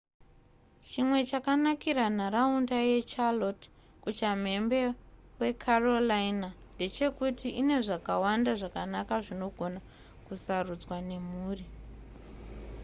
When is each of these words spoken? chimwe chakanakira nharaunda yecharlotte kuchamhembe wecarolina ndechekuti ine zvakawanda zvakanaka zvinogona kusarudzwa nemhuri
chimwe 0.89 1.19
chakanakira 1.29 2.05
nharaunda 2.17 2.77
yecharlotte 2.91 3.65
kuchamhembe 4.03 4.79
wecarolina 5.39 6.49
ndechekuti 6.73 7.47
ine 7.59 7.75
zvakawanda 7.85 8.51
zvakanaka 8.59 9.15
zvinogona 9.25 9.79
kusarudzwa 10.25 10.97
nemhuri 11.09 11.65